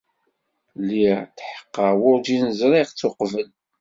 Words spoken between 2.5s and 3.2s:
ẓriɣ-tt